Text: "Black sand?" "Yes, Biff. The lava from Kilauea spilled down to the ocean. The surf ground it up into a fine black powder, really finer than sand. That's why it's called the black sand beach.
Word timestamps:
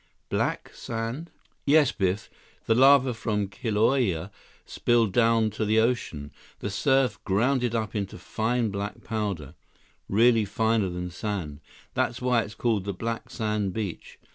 "Black 0.29 0.73
sand?" 0.73 1.29
"Yes, 1.63 1.91
Biff. 1.91 2.27
The 2.65 2.73
lava 2.73 3.13
from 3.13 3.47
Kilauea 3.49 4.31
spilled 4.65 5.13
down 5.13 5.51
to 5.51 5.63
the 5.63 5.77
ocean. 5.79 6.31
The 6.57 6.71
surf 6.71 7.23
ground 7.23 7.63
it 7.63 7.75
up 7.75 7.93
into 7.95 8.15
a 8.15 8.17
fine 8.17 8.71
black 8.71 9.03
powder, 9.03 9.53
really 10.09 10.43
finer 10.43 10.89
than 10.89 11.11
sand. 11.11 11.59
That's 11.93 12.19
why 12.19 12.41
it's 12.41 12.55
called 12.55 12.85
the 12.85 12.93
black 12.93 13.29
sand 13.29 13.73
beach. 13.73 14.17